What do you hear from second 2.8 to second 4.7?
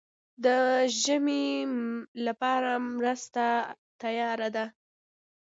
مرستې تیارې دي؟